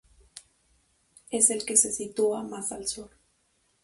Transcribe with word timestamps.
Es 1.29 1.51
el 1.51 1.63
que 1.63 1.77
se 1.77 1.91
sitúa 1.91 2.41
más 2.41 2.71
al 2.71 2.87
sur. 2.87 3.11